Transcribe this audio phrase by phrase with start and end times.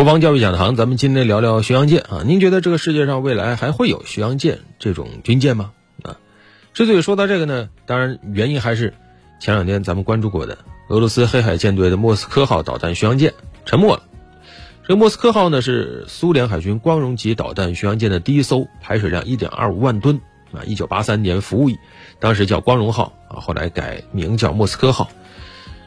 [0.00, 2.22] 国防教育讲堂，咱们今天聊聊巡洋舰啊。
[2.24, 5.72] 您觉得这个世界上未来还会有巡洋舰这种军舰吗？
[6.02, 6.16] 啊，
[6.72, 8.94] 之所以说到这个呢，当然原因还是
[9.40, 10.56] 前两天咱们关注过的
[10.88, 13.34] 俄罗斯黑海舰队的莫斯科号导弹巡洋舰
[13.66, 14.02] 沉没了。
[14.88, 20.18] 这莫斯科号呢是苏联海军光荣级导弹巡洋舰的第一艘，排水量一点二五万吨
[20.50, 20.64] 啊。
[20.64, 21.76] 一九八三年服役，
[22.18, 25.10] 当时叫光荣号啊，后来改名叫莫斯科号。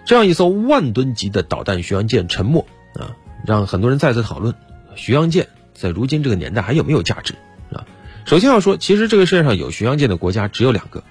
[0.06, 3.18] 这样一艘万吨级的导弹巡洋舰沉没啊。
[3.46, 4.54] 让很多人再次讨论，
[4.96, 7.34] 巡洋舰在如今这个年代还有没有价值
[7.72, 7.84] 啊？
[8.26, 11.04] 首先要说，其实这个世界上有巡洋舰的国家只有两个，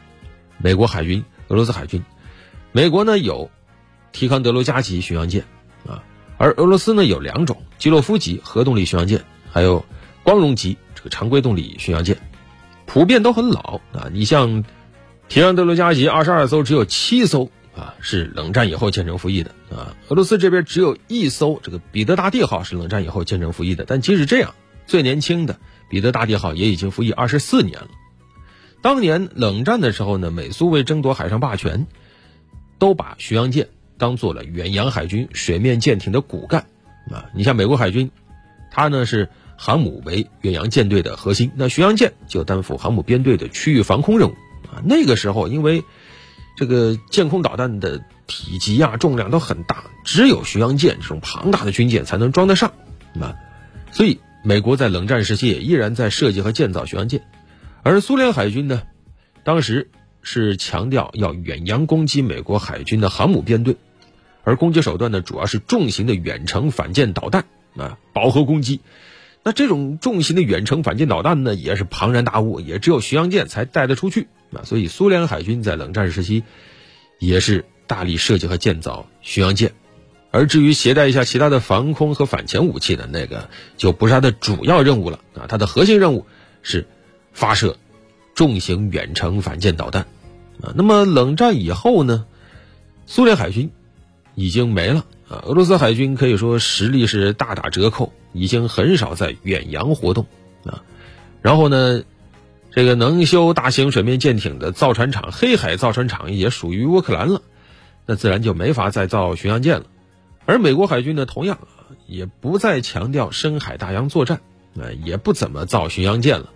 [0.57, 2.03] 美国海军、俄罗斯海军。
[2.73, 3.51] 美国呢有
[4.13, 5.45] 提康德罗加级巡洋舰
[5.87, 6.03] 啊，
[6.39, 9.85] 而俄罗斯呢有两种基洛夫级核动力巡洋舰，还有
[10.23, 12.17] 光荣级这个常规动力巡洋舰，
[12.87, 14.09] 普遍都很老啊。
[14.11, 14.65] 你像
[15.29, 17.51] 提康德罗加级二十二艘，只有七艘。
[17.75, 19.97] 啊，是冷战以后建成服役的啊。
[20.09, 24.55] 俄罗斯这边只有一艘这个彼得大帝号是冷战以后建成服役的，但即使这样，
[24.87, 27.89] 最年轻的彼得大帝号也已经服役二十四年了。
[28.83, 31.87] 当年冷战的时候呢，美苏为争夺海上霸权，
[32.79, 36.67] 都把巡洋舰当做了远洋海军水面舰艇的骨干
[37.11, 37.31] 啊。
[37.35, 38.11] 你像美国海军，
[38.71, 44.33] 它呢是航母为远洋舰队的核心，那巡洋舰就担负航母编队的区域防空任务
[44.67, 44.83] 啊。
[44.85, 45.83] 那个时候因为。
[46.57, 52.73] 这个舰空导弹的体积啊、重量都很大，只有巡洋舰这种庞大的军舰才能装得上，
[53.21, 53.37] 啊，
[53.91, 57.23] 所以美国在冷战时期也依然在设计和建造巡洋舰，
[57.83, 58.83] 而苏联海军呢，
[59.45, 59.91] 当时
[60.23, 63.77] 是强调要远洋攻击美国海军的航母编队，
[64.45, 67.45] 而攻击手段呢主要是重型的远程反舰导弹
[67.77, 68.81] 啊，饱和攻击。
[69.45, 74.29] 那这种重型的远程反舰导弹呢，也是庞然大物，也只有巡洋舰才带得出去。
[74.53, 76.45] 啊，所以苏联海军在冷战时期
[77.19, 79.73] 也是大力设计和建造巡洋舰，
[80.31, 85.47] 而至于携带一下其他的防空和反潜武器的那个，就不是它的主要任务了啊。
[85.49, 86.27] 它的核心任务
[86.63, 86.87] 是
[87.33, 87.79] 发射
[88.35, 90.03] 重型远程反舰导弹
[90.61, 90.73] 啊。
[90.77, 92.27] 那么冷战以后呢，
[93.07, 93.71] 苏联海军
[94.35, 100.27] 已经没了啊，俄罗斯海军可以说实力是大打折扣，已经很少在远洋活动
[100.65, 100.83] 啊。
[101.41, 102.03] 然后呢？
[102.75, 107.43] 这个能修大型水面舰艇的造船厂黑海造船厂也属于乌克兰了，
[108.07, 109.85] 那自然就没法再造巡洋舰了。
[110.47, 111.59] 而美国海军呢，同样
[112.07, 114.41] 也不再强调深海大洋作战，
[114.81, 116.49] 啊，也不怎么造巡洋舰了，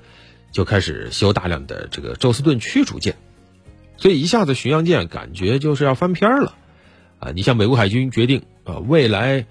[0.52, 3.16] 就开始修大量的这个宙斯盾驱逐舰。
[3.98, 6.54] 所以一下子巡洋舰感觉就是要翻篇了，
[7.18, 9.44] 啊，你像美国海军决定啊，未来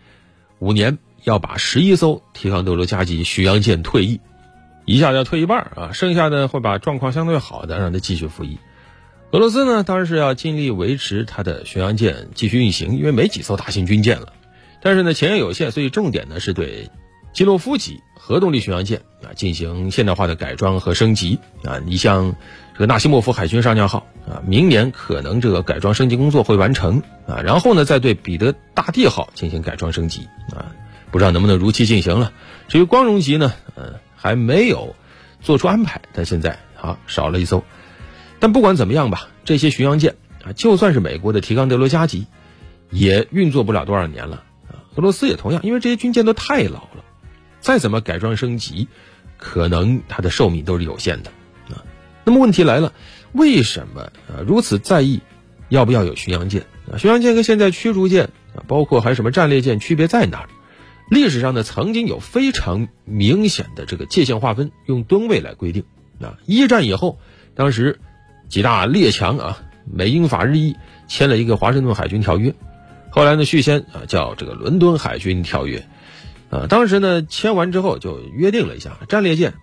[0.58, 4.22] 五年要把十一艘提康德罗加级巡洋舰退役。
[4.86, 8.58] 一下要退一半啊，剩下的会把状况相对好的让它继续服役。
[9.32, 14.32] 俄罗斯呢，当然是要尽力维持它的巡洋舰继续运行，因为没几艘大型军舰了。
[14.82, 16.92] 但是呢，钱也有限，所以重点呢是对
[17.34, 21.82] 基洛夫级核动力巡洋舰啊进行现代化的改装和升级啊。
[21.84, 22.36] 你像
[22.74, 30.72] 这个纳西莫夫海军上将号啊，明年可能这个改装升级工作会完成啊，然后呢再对彼得大帝号进行改装升级啊，
[31.12, 32.34] 不知道能不能如期进行了。
[32.68, 33.96] 至于光荣级呢，嗯。
[34.18, 34.96] 还没有
[35.40, 37.64] 做出安排，但现在啊少了一艘。
[38.40, 42.26] 但不管怎么样吧，这些巡洋舰啊，就算是美国的提康德罗加级，
[42.90, 44.82] 也运作不了多少年了啊。
[44.96, 47.04] 俄罗斯也同样，因为这些军舰都太老了，
[47.60, 48.88] 再怎么改装升级，
[49.38, 51.30] 可能它的寿命都是有限的
[51.70, 51.86] 啊。
[52.24, 52.94] 那么问题来了，
[53.32, 55.22] 为什么啊如此在意
[55.70, 56.98] 要不要有巡洋舰啊？
[56.98, 60.50] 巡洋舰跟现在驱逐舰啊，包括还有什么战列舰区别在哪儿？
[61.10, 65.84] 历史上呢，曾经有非常明显的这个界限划分，用吨位来规定。
[66.20, 67.20] 啊，一战以后，
[67.56, 68.00] 当时
[68.48, 70.76] 几大列强啊，美英法日意
[71.08, 72.56] 签了一个华盛顿海军条约，
[73.12, 75.86] 后来呢续签啊叫这个伦敦海军条约。
[76.50, 79.54] 啊，当时呢签完之后就约定了一下，战列舰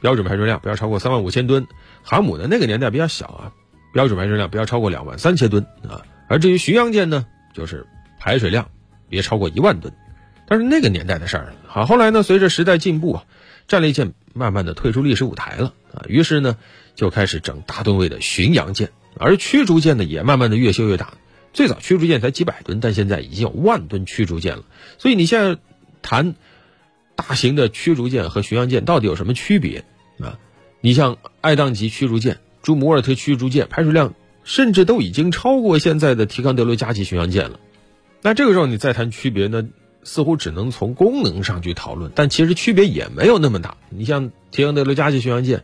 [0.00, 1.66] 标准排水量不要超过三万五千吨，
[2.02, 3.52] 航母呢那个年代比较小啊，
[3.92, 7.86] 标准排水量不要超过两万三千吨啊，而至于巡洋舰呢，就是
[8.18, 8.68] 排水量
[9.08, 9.94] 别超过一万吨。
[10.46, 11.54] 但是那个年代的事儿。
[11.66, 13.24] 好，后来呢，随着时代进步啊，
[13.68, 16.04] 战列舰慢慢的退出历史舞台了啊。
[16.08, 16.56] 于是呢，
[16.94, 21.14] 就开始整大吨位的巡洋舰，而驱逐舰呢，也慢慢的越修越大。
[21.52, 24.64] 最早驱逐舰才几百吨，但现在已经有万吨驱逐舰了。
[24.98, 25.58] 所以你现在
[26.00, 26.34] 谈
[27.14, 29.84] 大型的驱逐舰和巡洋舰到底有什么区别
[30.18, 30.38] 啊？
[30.80, 34.14] 你像爱宕级驱逐舰、朱姆沃尔特驱逐舰，排水量
[34.44, 37.60] 甚至都已经超过现在的提康德罗加级巡洋舰了。
[38.22, 39.68] 那这个时候你再谈区别呢？
[40.04, 43.76] 似乎只能从功能上去讨论，但其实区别也没有那么大。
[43.88, 45.62] 你像提康德罗加级巡洋舰，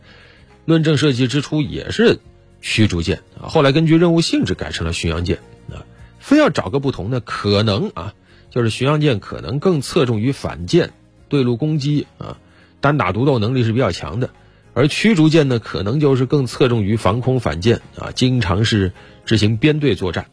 [0.65, 2.19] 论证设计之初也是
[2.61, 5.39] 驱逐舰啊，后来根据任务性质改成了巡洋舰
[5.69, 5.85] 啊。
[6.19, 8.13] 非要找个不同的，可能啊，
[8.49, 10.91] 就是巡洋舰可能更侧重于反舰
[11.27, 12.37] 对陆攻击啊，
[12.81, 14.29] 单打独斗能力是比较强的。
[14.73, 18.93] 而驱逐舰呢，可能就是更侧重于防空反舰啊，经常是
[19.25, 20.27] 执行编队作战。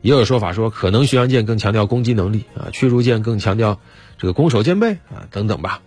[0.00, 3.80] 也有说法说，可能巡洋舰更强调攻击能力啊，驱逐舰更强调
[4.18, 5.82] 这个攻守兼备啊，等等吧。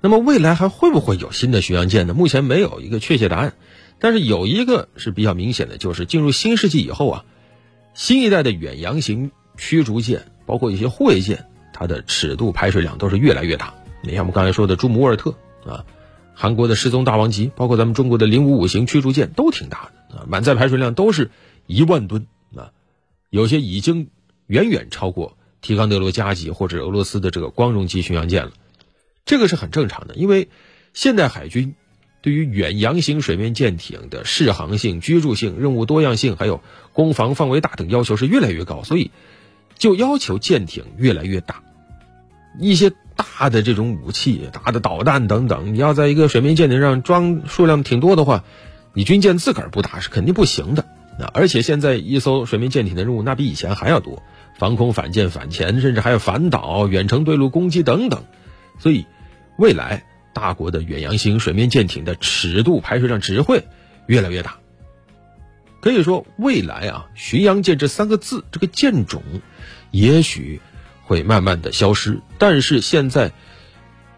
[0.00, 2.14] 那么未来还会不会有新的巡洋舰呢？
[2.14, 3.54] 目前没有一个确切答案，
[3.98, 7.24] 但是有一个是比较明显的，就是进入新世纪以后啊，
[7.94, 13.74] 新一代的远洋型驱逐舰，包括一些护卫舰，它的尺度、排水量都是越来越大。
[14.02, 15.34] 你像我们刚才说的朱姆沃尔特
[15.64, 15.84] 啊。
[16.40, 21.32] 韩国的失踪大王级，包括咱们中国的零五五型驱逐舰都挺大的啊，满载排水量都是
[21.66, 22.28] 一万吨，
[23.30, 24.08] 有些已经
[24.46, 28.52] 远远超过提康德罗加级或者俄罗斯的这个光荣级巡洋舰了。
[29.24, 30.48] 这个是很正常的，因为
[30.94, 31.74] 现代海军
[32.22, 39.10] 对于远洋型水面舰艇的适航性、居住性、任务多样性，还有攻防范围大等要求是越来越高，所以
[39.76, 41.62] 就要求舰艇越来越大，
[42.58, 42.92] 一些。
[43.18, 48.44] 大的这种武器、大的导弹等等，你要在一个水面舰艇上装数量挺多的话，
[48.92, 50.86] 你军舰自个儿不打是肯定不行的。
[51.18, 54.22] 那，而且现在一艘水面舰艇的任务那比以前还要多，
[54.58, 58.24] 防空、反舰、反潜，甚至还有反导、远程对陆攻击等等。
[58.78, 59.06] 所以，
[59.58, 63.64] 未来大国的远洋型水面舰艇的尺度、排水量只会
[64.06, 64.56] 越来越大。
[65.80, 69.22] 可以说，未来啊，巡洋舰这三个字，这个舰种，
[69.90, 70.60] 也许。
[71.00, 73.32] 会慢慢的消失，但是现在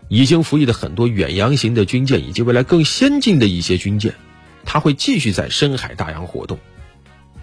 [0.08, 4.16] 已经服役的很多远洋型的军舰，以及未来更先进的一些军舰，
[4.64, 6.58] 它会继续在深海大洋活动。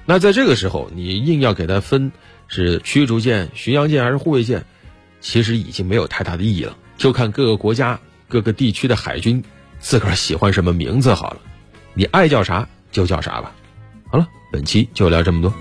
[0.10, 2.14] 那在这个时候，你硬要给它分
[2.48, 4.64] 是驱逐舰、巡洋舰还是护卫舰，
[5.20, 8.00] 其实已经没有太大的意义了，就看各个国家、
[8.30, 9.44] 各个地区的海军
[9.80, 11.42] 自个儿喜欢什么名字好了，
[11.94, 13.54] 你爱叫啥就叫啥吧。
[14.10, 15.54] 好了，本期就聊这么多。